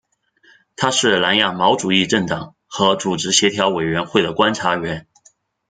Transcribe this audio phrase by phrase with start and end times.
[0.75, 5.05] 它是南亚毛主义政党和组织协调委员会的观察员。